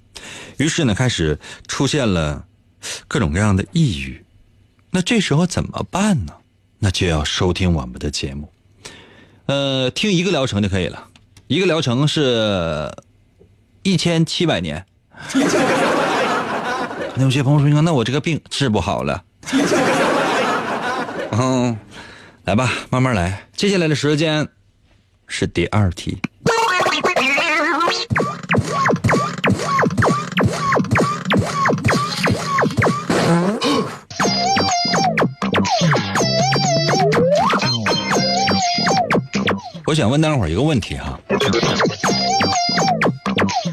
[0.58, 2.44] 于是呢开始出现了
[3.08, 4.26] 各种各样的抑郁。
[4.90, 6.34] 那这时候怎么办呢？
[6.80, 8.52] 那就要收听我们的节目，
[9.46, 11.08] 呃，听一个疗程就可以了，
[11.48, 12.92] 一个疗程是
[13.84, 14.86] 一千七百年。
[17.16, 19.24] 那有些朋友说：“那我这个病治不好了。
[21.32, 21.78] ”嗯，
[22.46, 23.48] 来吧，慢慢来。
[23.56, 24.48] 接下来的时间
[25.28, 26.18] 是第二题。
[39.94, 41.20] 我想问大伙一个问题哈，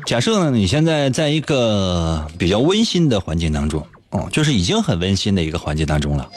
[0.04, 6.28] 假设呢，你现在在一个比较温馨的环境当中，哦，就是已经很温馨的一个环境当中了，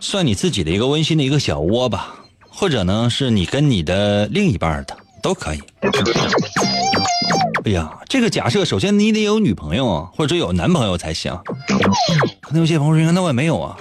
[0.00, 2.12] 算你自己的一个温馨的一个小窝吧，
[2.50, 5.62] 或者呢，是你跟你的另一半的都可以。
[7.64, 11.32] 哎呀，这个假设首先你得有女朋友啊，或者有男朋友才行。
[12.40, 13.76] 可能有些朋友说，那我也没有啊。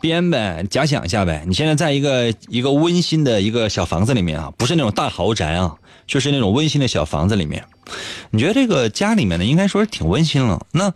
[0.00, 1.44] 编呗，假想一下呗。
[1.46, 7.64] 你现在在一个一个温馨的一个小房子里面啊，不是那种大豪宅啊，就是那种温馨的小房子里面。
[8.30, 10.66] 你觉得这个家里面呢，应该说是挺温馨了。
[10.72, 10.92] 那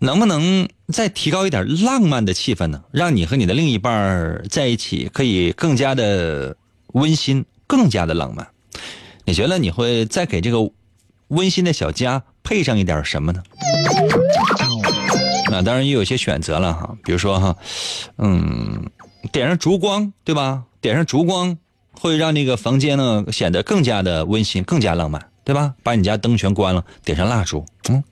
[0.00, 2.82] 能不能再提高一点浪漫的气氛呢？
[2.92, 6.56] 让你和你的另一半在一起可以更加的
[6.92, 8.48] 温馨，更加的浪漫。
[9.24, 10.70] 你觉得你会再给这个
[11.28, 13.42] 温馨的小家配上一点什么呢？
[15.62, 17.56] 当然也有些选择了哈，比如说哈，
[18.18, 18.90] 嗯，
[19.32, 20.62] 点上烛光，对吧？
[20.80, 21.56] 点上烛光
[21.92, 25.74] 会让那个房间呢显得更加的温馨，更加浪漫，对吧？
[25.82, 28.02] 把你家灯全关了，点上蜡烛，嗯，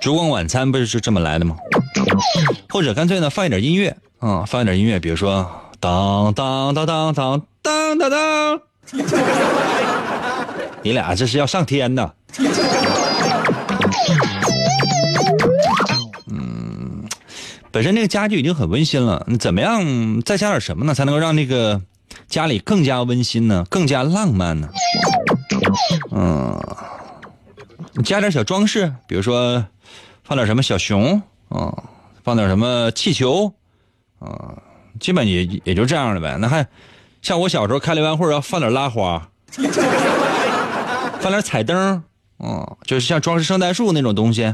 [0.00, 1.56] 烛光晚餐不是就这么来的吗？
[2.70, 8.60] 或者干脆呢放一点音乐啊，放一点音乐，比如说当当当当当当当当，
[10.82, 12.12] 你俩这是要上天呐！
[17.72, 21.80] 本身这个家具已经很温馨了，你怎么样再加点什么呢，才能够让那个
[22.28, 24.68] 家里更加温馨呢，更加浪漫呢？
[26.10, 26.60] 嗯，
[28.04, 29.64] 加点小装饰，比如说
[30.24, 31.84] 放点什么小熊啊，
[32.24, 33.52] 放点什么气球
[34.18, 34.58] 啊，
[34.98, 36.36] 基本也也就这样了呗。
[36.40, 36.66] 那还
[37.22, 39.28] 像我小时候开联欢会要放点拉花，
[41.20, 42.02] 放点彩灯，
[42.40, 44.52] 嗯，就是像装饰圣诞树那种东西，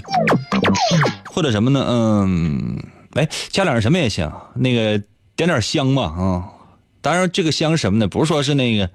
[1.25, 1.83] 或者什么呢？
[1.89, 2.79] 嗯。
[3.17, 5.03] 哎，加点什么也行，那个
[5.35, 6.53] 点点香吧啊！
[7.01, 8.09] 当然，这个香什么呢？
[8.09, 8.91] 不是说是那个，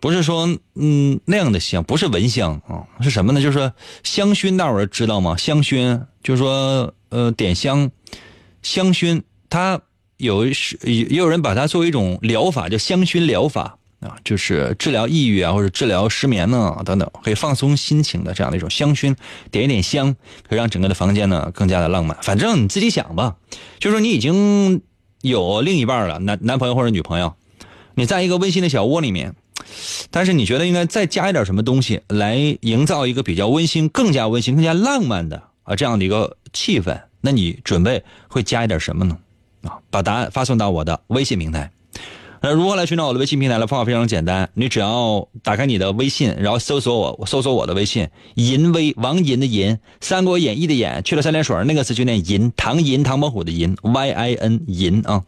[0.00, 3.40] 不是说嗯那样的香，不是蚊香啊，是什么呢？
[3.40, 5.36] 就是说香薰，大伙知道吗？
[5.36, 7.90] 香薰就是说呃点香，
[8.62, 9.80] 香薰它
[10.16, 19.16] 有是也有人把它作为一种疗法，叫香薰疗法啊，就是治疗抑郁啊或者治疗失眠呢等等，可以放松心情的这样的一种香薰，
[19.50, 20.14] 点一点香，
[20.48, 22.16] 可以让整个的房间呢更加的浪漫。
[22.22, 23.36] 反正你自己想吧。
[23.80, 24.82] 就说你已经
[25.22, 27.34] 有另一半了，男男朋友或者女朋友，
[27.94, 29.34] 你在一个温馨的小窝里面，
[30.12, 37.00] 但是你觉得应该再加一点什么东西来营造一个比较温馨、更加温馨、更加浪漫的啊这样的一个气氛？
[37.20, 39.18] 那你准备会加一点什么呢？
[39.62, 41.68] 啊，把答案发送到我的微信平台。
[42.40, 55.24] 那如何来寻找我的微信平台的方法非常简单，你只要打开你的微信，然后搜索我，搜索我的微信“银威王银”的银，《三国演义》的演，去了三点水那个字就念银，唐银唐伯虎的银，Y I N 银啊，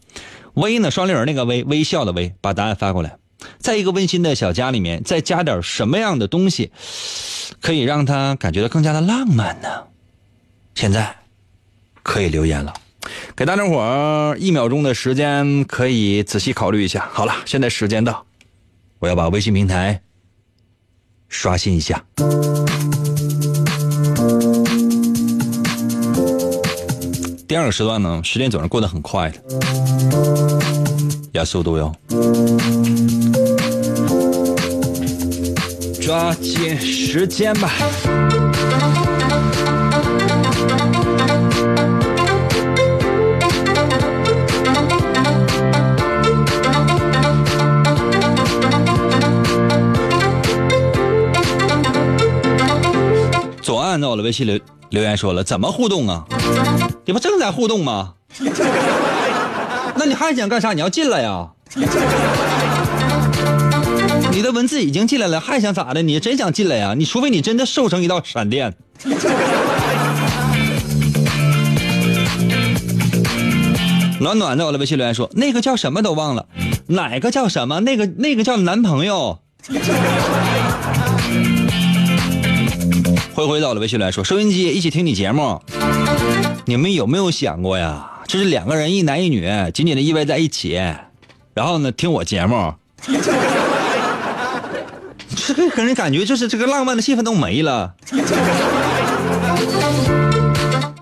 [0.54, 3.16] 微呢双立人那个微，微笑的微，把答案发过来，
[3.58, 6.70] 在一个温馨的小家里面，再加点什么样的东西，
[7.60, 9.68] 可以让他感觉到更加的浪漫呢？
[10.74, 11.16] 现在
[12.02, 12.72] 可以留言了。
[13.36, 17.08] 给大家伙儿一秒钟的时间，可以仔细考虑一下。
[17.12, 18.24] 好了，现在时间到，
[18.98, 20.00] 我要把微信平台
[21.28, 22.04] 刷新一下。
[27.48, 29.42] 第二个时段呢，时间总是过得很快的，
[31.32, 31.92] 要速度哟，
[36.00, 37.72] 抓紧时间吧。
[53.90, 54.56] 左岸在我的微信留
[54.90, 56.24] 留言说了，怎么互动啊？
[57.04, 58.14] 你不正在互动吗？
[59.96, 60.72] 那你还想干啥？
[60.72, 61.48] 你要进来呀？
[64.30, 66.02] 你的文字已经进来了，还想咋的？
[66.02, 66.94] 你真想进来呀？
[66.96, 68.72] 你除非你真的瘦成一道闪电。
[74.20, 76.46] 暖暖在我的微信留言说，那个叫什么都忘了，
[76.86, 77.80] 哪个叫什么？
[77.80, 79.40] 那个那个叫男朋友。
[83.40, 85.62] 回回到了微信来说：“收音机一起听你节目，
[86.66, 88.20] 你们有没有想过呀？
[88.26, 90.74] 就是两个人一男一女紧紧的依偎在一起，
[91.54, 92.74] 然后呢听我节目，
[95.34, 97.94] 这个给人感觉就是这个浪漫的气氛都没了。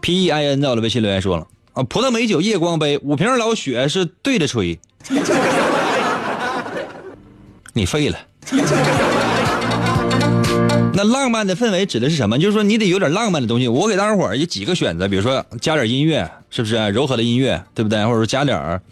[0.01, 4.79] ”P E I N 到了微信留言说了：“啊，葡萄美酒夜光杯，五瓶老雪是对着吹，
[7.73, 8.19] 你废了。”
[10.95, 12.39] 那浪漫的氛围指的是什么？
[12.39, 13.69] 就是说你得有点浪漫的东西。
[13.69, 18.05] 我给大伙儿有几个选择，比如说加点音乐，是不是柔和的音乐，对不对？
[18.05, 18.83] 或者说加点儿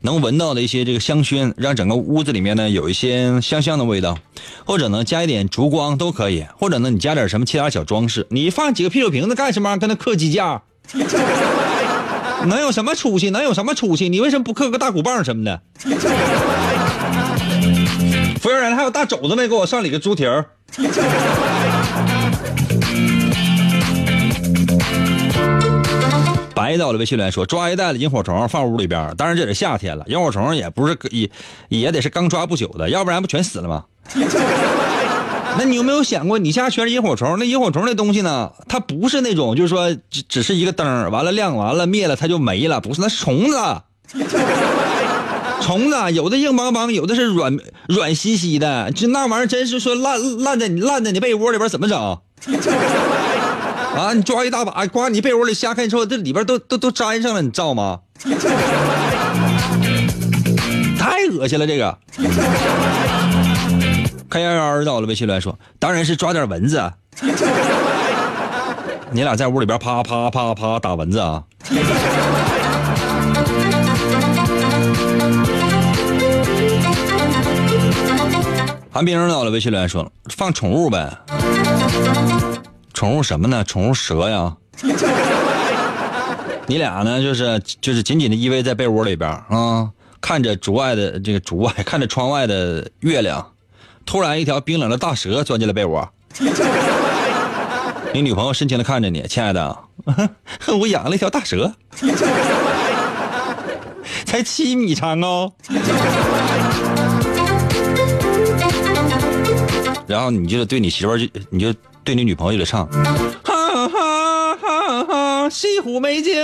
[0.00, 4.18] 能闻到的一些这个香薰，让整个屋子里面呢有一些香香的味道，
[4.64, 8.26] 或者呢加一点烛光都可以，或者呢你加点什么其他小装饰。
[8.30, 9.76] 你放几个啤酒瓶子干什么？
[9.76, 10.62] 跟那刻机架，
[12.46, 13.30] 能有什么出息？
[13.30, 14.08] 能有什么出息？
[14.08, 15.62] 你为什么不刻个大鼓棒什么的？
[18.42, 19.46] 服务员，还有大肘子没？
[19.46, 20.44] 给我上里个猪蹄儿。
[26.52, 31.30] 白到了微信留言说抓一袋子萤火虫放屋里边，当然这是夏天了，萤火虫也不是也
[31.68, 33.84] 也得是刚抓不久的，要不然不全死了吗？
[35.56, 37.38] 那你有没有想过，你家全是萤火虫？
[37.38, 38.50] 那萤火虫那东西呢？
[38.68, 43.56] 它不是那种就是说只只是一个灯，完了亮完了灭了它就没了，不是，那是虫子，
[45.64, 47.56] 虫子有的硬邦邦，有的是软
[47.88, 51.96] 软兮兮的，就那玩意儿真是说烂烂在你烂在你被窝里边怎么整？
[53.94, 54.12] 啊！
[54.14, 58.00] 你抓一大把，刮你被窝里瞎看，你说这里边都都都粘上了，你照吗？
[60.98, 61.98] 太恶心了，这个。
[64.30, 66.92] 看幺幺到了，微信来说，当然是抓点蚊子。
[69.10, 71.44] 你俩在屋里边啪啪啪啪打蚊子啊？
[78.92, 81.10] 韩冰到了，微信留言说，放宠物呗。
[82.92, 83.64] 宠物什么呢？
[83.64, 84.54] 宠物蛇呀！
[86.68, 87.20] 你俩呢？
[87.22, 89.88] 就是就是紧紧的依偎在被窝里边啊，
[90.20, 93.44] 看着竹外的这个竹外， 看着窗外的月亮。
[94.04, 96.06] 突然，一条冰冷的大蛇钻进了被窝。
[98.12, 99.78] 你女朋友深情的看着你，亲爱的，
[100.78, 101.72] 我养了一条大蛇，
[104.26, 105.50] 才七米长哦。
[110.06, 111.74] 然后你就得对你媳妇就你就。
[112.04, 112.84] 对你女朋友就得唱，
[113.44, 116.34] 哈哈哈哈，西湖美景。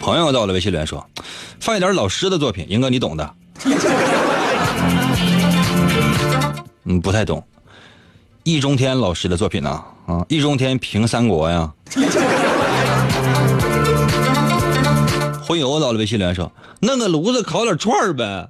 [0.00, 1.06] 朋友到了，微信留言说，
[1.60, 3.34] 放一点老师的作品，英哥你懂的。
[6.84, 7.46] 嗯，不太懂。
[8.46, 9.70] 易中天老师的作品呢？
[10.06, 11.68] 啊，易中天评三国呀。
[15.44, 18.48] 回油到了，微信留言说：“弄个炉子烤点串儿呗。”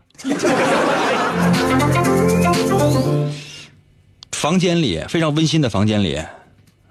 [4.32, 6.22] 房间里非常温馨的房间里，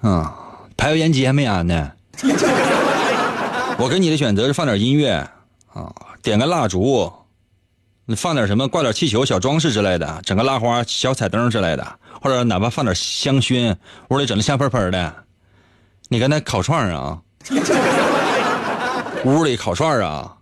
[0.02, 0.34] 啊，
[0.76, 1.92] 排油烟机还没安呢。
[3.78, 5.12] 我给你的选择是放点音乐，
[5.72, 7.14] 啊，点个蜡烛，
[8.16, 13.76] 放点什么，挂点气球、小装饰之类的，整个拉花、小彩灯之类的，或者哪怕放点香薰，
[14.10, 15.16] 屋里整的香喷喷的。
[16.10, 17.20] 你跟那烤串啊？
[19.26, 20.34] 屋里烤串啊，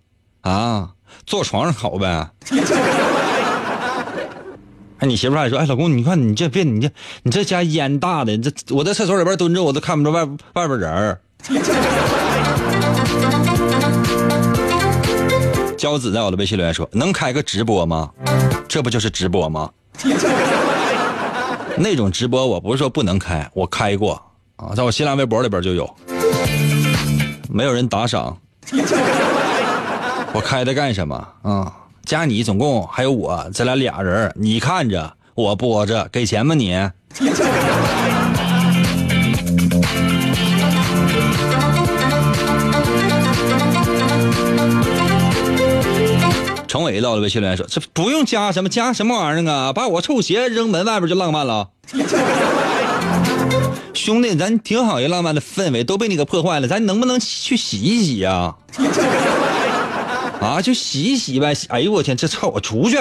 [0.41, 0.89] 啊，
[1.25, 2.29] 坐床上烤呗。
[4.97, 6.91] 哎，你媳妇还说，哎，老公，你看你这别，你这
[7.23, 11.21] 你这家烟大的，这我在厕所里边蹲着，我都看不着外外边人儿。
[15.83, 18.09] 娇子在我的微信留言说：“能开个直播吗？
[18.69, 19.69] 这不就是直播吗？
[21.75, 24.13] 那种直播我不是说不能开，我开过
[24.55, 25.93] 啊，在我新浪微博里边就有，
[27.49, 28.37] 没有人打赏，
[30.31, 31.73] 我开它干什么啊？
[32.05, 36.79] 加你总共还有我，咱俩俩人，你看着我播着，给钱吗你？”
[46.73, 51.69] 程伟到了微信留言说：“这不用加什么加什么玩意儿啊，把我臭鞋扔门外边就浪漫了。
[53.93, 58.55] 兄弟，咱挺好一浪漫的氛围都被你给破坏了，咱能不能去洗一洗呀？
[60.41, 61.53] 啊，就洗一洗呗。
[61.69, 62.97] 哎呦我天，这操我出去！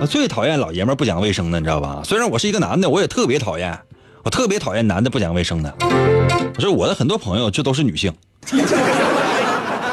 [0.00, 2.00] 我最讨厌老爷们不讲卫生的，你知道吧？
[2.04, 3.76] 虽然我是一个男的，我也特别讨厌，
[4.22, 5.74] 我特别讨厌男的不讲卫生的。
[5.80, 8.14] 我说我的很多朋友就都是女性。”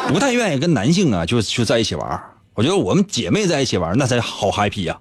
[0.09, 2.21] 不太愿意跟男性啊，就就在一起玩
[2.55, 4.99] 我觉得我们姐妹在一起玩那才好 happy 呀，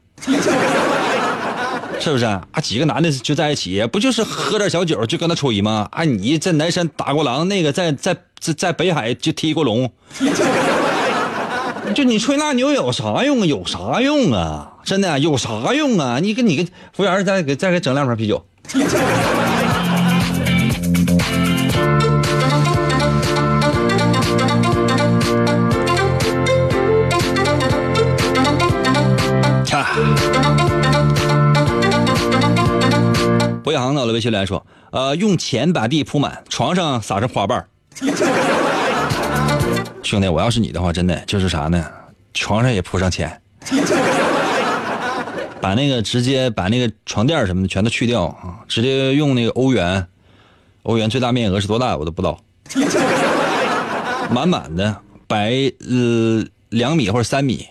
[1.99, 2.47] 是不是啊？
[2.63, 5.89] 几个男的就在一起，不就是喝点小酒就跟他吹吗？
[5.91, 9.91] 啊，你在南山打过狼，那个在在在在北海就踢过龙，
[11.95, 13.47] 就你吹那牛有啥用啊？
[13.47, 14.75] 有啥用啊？
[14.85, 16.21] 真的有啥用啊？
[16.21, 18.45] 你给你个服务员再给再给整两瓶啤酒。
[33.69, 37.62] 博洋到了微信来说：“呃，用钱把地铺满，床上撒上花瓣
[40.03, 41.85] 兄弟，我要是你的话，真的就是啥呢？
[42.33, 43.43] 床上也铺上钱，
[45.61, 50.07] 把那个直接把那个床垫什么的全都去掉啊，直接用那个欧元，
[50.85, 52.41] 欧元最大面额是多大我都不知道，
[54.33, 54.97] 满满的
[55.27, 55.53] 摆
[55.87, 57.66] 呃两米或者三米。”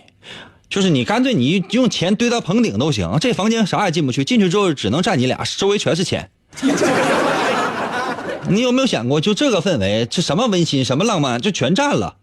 [0.68, 6.28] 就是你干脆你用钱堆到棚顶都行，这房间啥也进不去，进去之后只能站你俩，周围全是钱。
[8.50, 12.16] 你有没有想过，就这个氛围，这什么温馨，什么浪漫，就全占了。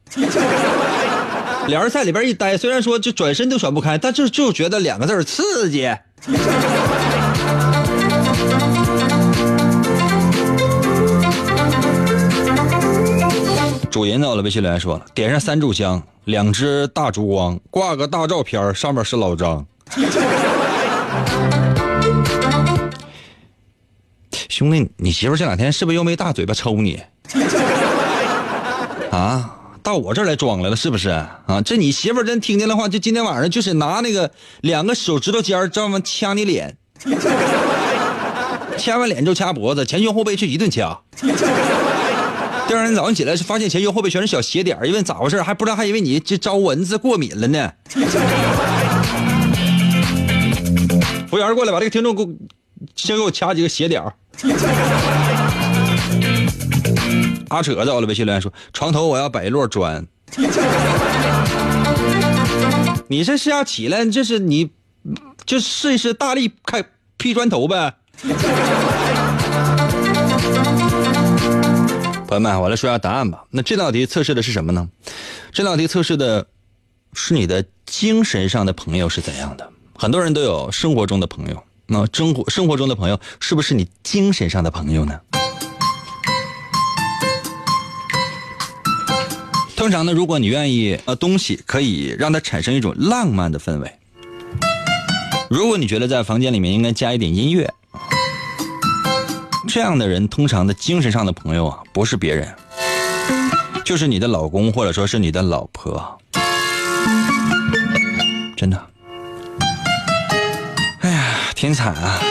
[1.67, 5.89] 俩人在里边一待，虽然说就转身都转不开，但就就觉得两个字刺激。
[13.95, 16.03] 主人到了，微信留言说了，点上三炷香。
[16.25, 19.65] 两只大烛光，挂个大照片，上面是老张。
[24.49, 27.01] 兄弟，你媳妇这两天是不是又没大嘴巴抽你？
[29.11, 29.49] 啊，
[29.81, 31.07] 到我这儿来装来了是不是？
[31.11, 34.29] 啊，这你媳妇真听见的话，就今天晚上就是拿那个
[34.59, 36.75] 两个手指头尖这么掐你脸，
[38.77, 40.99] 掐完脸就掐脖子，前胸后背去一顿掐。
[42.68, 47.72] 第二天早上起来是发现前胸后背全是小血点，一问咋回事，还不知道还以为你这招蚊子过敏了呢。
[51.30, 52.30] 服务员过来把这个听众给我
[52.95, 54.01] 先给我掐几个血点。
[57.49, 60.05] 阿扯到了微信留言说床头我要摆一摞砖。
[63.07, 64.72] 你这是要起来，这是你
[65.45, 66.84] 就试一试大力开
[67.18, 67.93] 劈砖头呗。
[72.28, 73.45] 朋友们，我来说下答案吧。
[73.51, 74.89] 那这道题测试的是什么呢？
[75.51, 76.47] 这道题测试的
[77.13, 79.69] 是你的精神上的朋友是怎样的。
[79.95, 85.21] 很多人都有生活中的朋友，那生活生活中的朋友是不是你精神上的朋友呢？
[89.76, 93.93] 通常呢，如果你愿意，呃，东西可以让它产生一种浪漫的氛围。
[95.47, 97.71] 如果你觉得在房间里面应该加一点音乐。
[99.68, 102.47] 这样的人通常的精神上的朋友啊，不是别人，
[103.84, 106.18] 就是你的老公或者说是你的老婆，
[108.55, 108.82] 真的。
[111.01, 112.22] 哎呀，挺惨啊！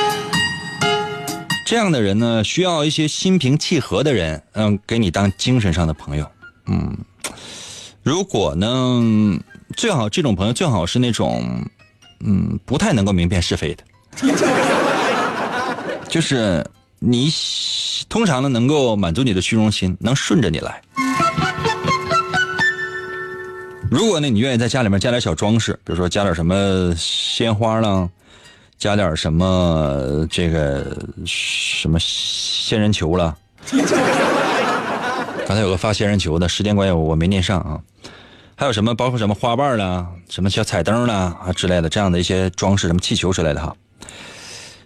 [1.66, 6.26] 这样的人呢，需要一些心平气和的人，嗯，给你当精神上的朋友。
[6.66, 6.96] 嗯，
[8.02, 9.38] 如果呢，
[9.76, 11.62] 最好这种朋友最好是那种，
[12.20, 13.84] 嗯，不太能够明辨是非的，
[16.08, 16.64] 就是。
[17.06, 17.30] 你
[18.08, 20.80] 通常呢能够满足你的虚荣心，能顺着你来。
[23.90, 28.08] 如果呢你愿意在家里面加点小装饰，比如说加点什么鲜花啦，
[28.78, 30.96] 加点什么这个
[31.26, 33.36] 什么仙人球了。
[35.46, 37.78] 刚才有个发仙人球的，时间关系我没念上啊。
[38.56, 43.76] 还有什么包括什么花瓣啦、什么小彩灯啦啊之类的这样的一些装饰，什么气球之类的哈。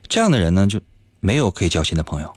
[0.08, 0.80] 这样的人呢就。
[1.20, 2.32] 没有可以交心的朋友，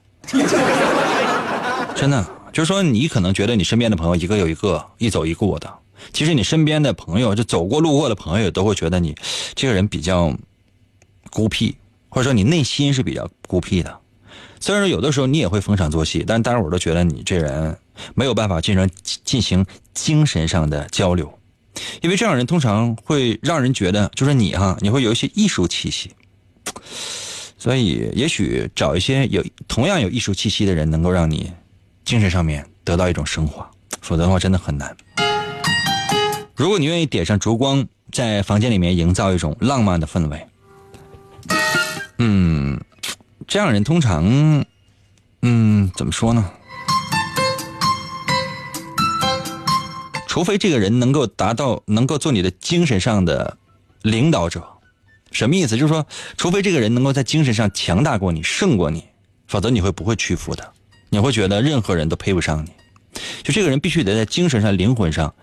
[1.96, 5.72] 真的，就是说，你可能觉得你身边的朋友一个有一个，一走一过的，
[6.14, 9.16] 其实你身边的朋友，就走过路过的朋友，都会觉得你
[9.56, 10.36] 这个人比较
[11.30, 11.76] 孤僻，
[12.10, 14.00] 或者说你内心是比较孤僻的。
[14.60, 17.78] 虽然说有的时候你也会逢场作戏，但大家伙都觉得你这人
[18.16, 18.90] 没有办法进行
[19.24, 21.32] 进行精神上的交流，
[22.02, 26.12] 因为这样人通常会让人觉得，就是你哈，你会有一些艺术气息。
[27.62, 31.54] 所以，也许找一些有同样有艺术气息的人，能够让你
[32.04, 33.70] 精神上面得到一种升华，
[34.02, 34.98] 否则的话真的很难。
[36.56, 40.48] 如果你愿意点上烛光，在房间里面营造一种浪漫的氛围，
[42.18, 42.82] 嗯，
[43.48, 44.66] 这样人通常，
[45.44, 46.50] 嗯，怎么说呢？
[50.26, 53.56] 除非这个人能够达到，能够做你的精神上的
[54.02, 54.68] 领导者。
[55.32, 55.76] 什么意思？
[55.76, 56.06] 就是说，
[56.38, 59.04] 除非这个人能够在精神上强大过你、胜过你，
[59.48, 60.72] 否则你会不会屈服的？
[61.10, 62.72] 你会觉得任何人都配不上你。
[63.44, 65.34] 就这个人必须得在精神上、灵魂上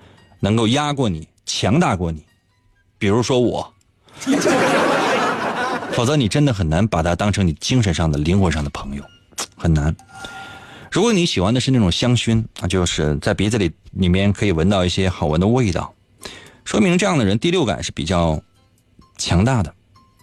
[0.41, 2.25] 能够压过你、强大过你。
[2.99, 3.73] 比如说我，
[5.93, 9.03] 否则你真的很难把他当成你精神上的、灵魂上的朋友，
[9.57, 9.95] 很难。
[10.91, 15.95] 如果你喜欢的是那种香薰，那就是在鼻子里里面可以闻到一些好闻的味道，
[16.65, 18.41] 说明这样的人第六感是比较
[19.19, 19.75] 强大的。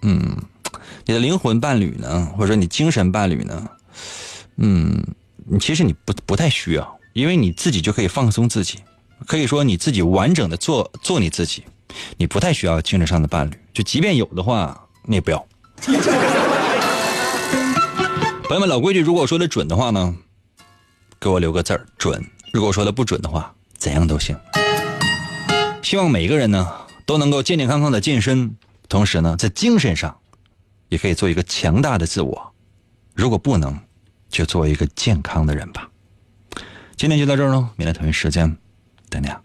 [0.07, 0.37] 嗯，
[1.05, 3.67] 你的灵魂伴侣呢，或者说你精神伴侣呢？
[4.57, 5.03] 嗯，
[5.45, 8.79] 你其实你不不太需要，因为你自己就可以放松自己，
[9.25, 11.63] 可以说你自己完整的做做你自己，
[12.17, 13.53] 你不太需要精神上的伴侣。
[13.73, 15.43] 就即便有的话，你也不要。
[18.47, 20.15] 朋友们，老规矩，如果说的准的话呢，
[21.19, 22.21] 给我留个字儿准；
[22.53, 24.37] 如果说的不准的话，怎样都行。
[25.81, 26.71] 希望每个人呢
[27.07, 28.55] 都能够健健康康的健身。
[28.87, 30.17] 同时呢，在精神上，
[30.89, 32.53] 也可以做一个强大的自我。
[33.13, 33.79] 如果不能，
[34.29, 35.89] 就做一个健康的人吧。
[36.95, 38.57] 今天就到这儿喽，明天同一时间，
[39.09, 39.41] 等你啊。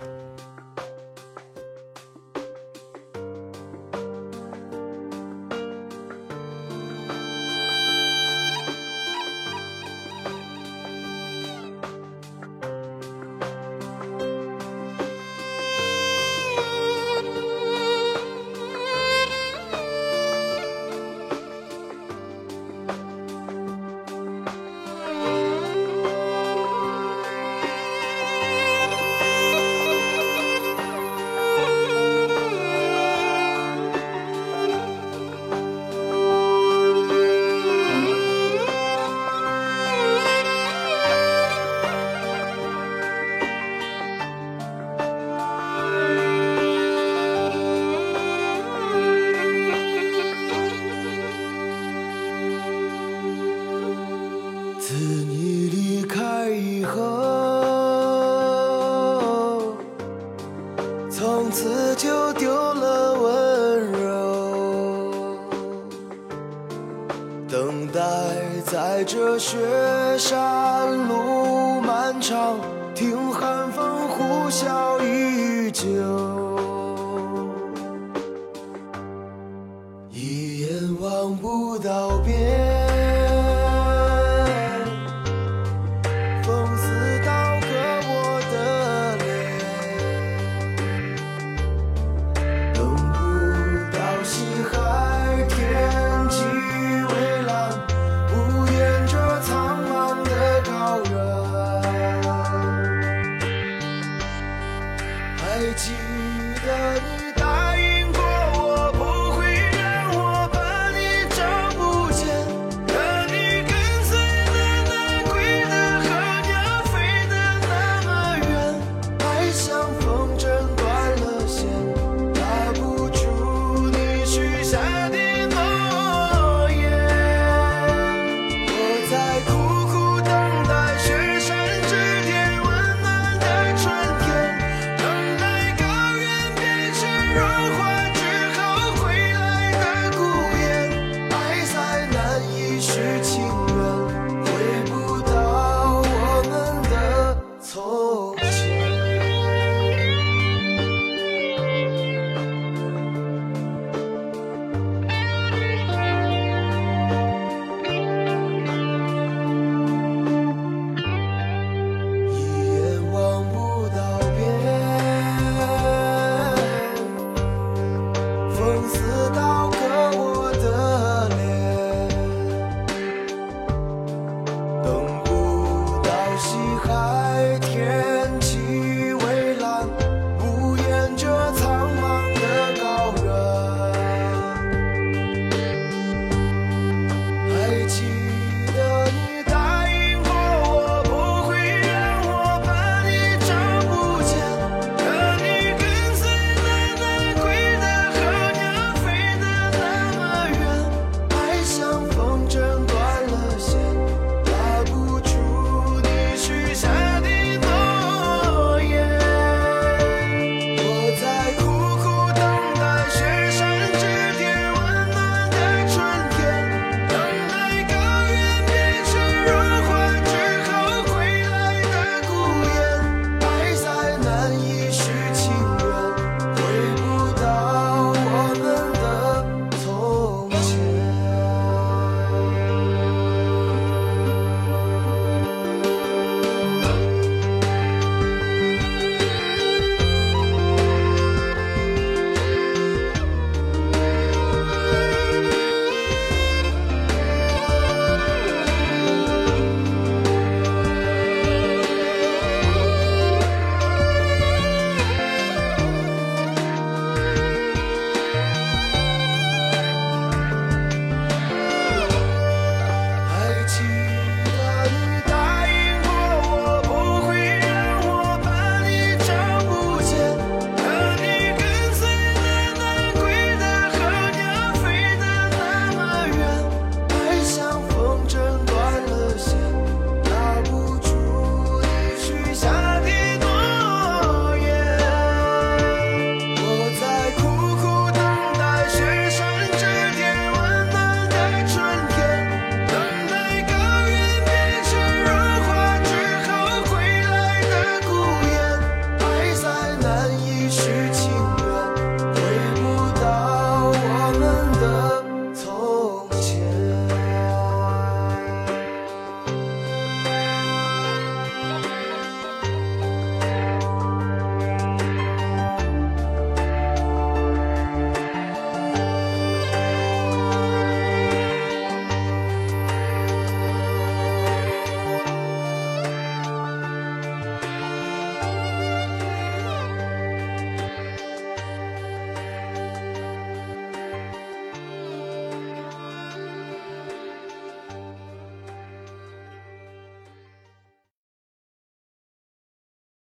[81.80, 82.49] 道别